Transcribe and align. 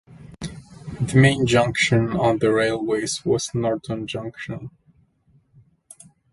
The 0.99 1.13
main 1.15 1.45
junction 1.45 2.13
on 2.17 2.39
the 2.39 2.51
railways 2.51 3.23
was 3.23 3.53
Norton 3.53 4.07
Junction. 4.07 4.71